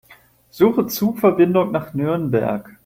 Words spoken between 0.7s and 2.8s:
Zugverbindungen nach Nürnberg.